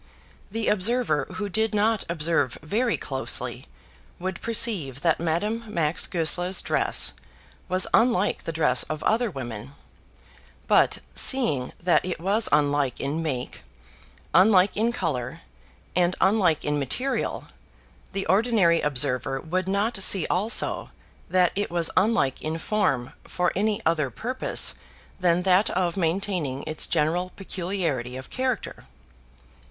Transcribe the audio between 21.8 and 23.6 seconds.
unlike in form for